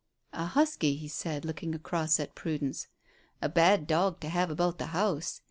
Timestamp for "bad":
3.47-3.85